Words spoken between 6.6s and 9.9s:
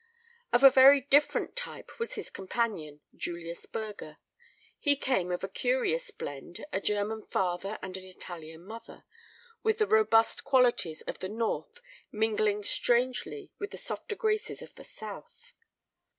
a German father and an Italian mother, with the